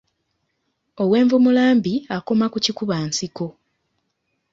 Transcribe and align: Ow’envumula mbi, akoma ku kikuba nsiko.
Ow’envumula 1.01 1.63
mbi, 1.77 1.93
akoma 2.15 2.45
ku 2.53 2.57
kikuba 2.65 2.95
nsiko. 3.07 3.45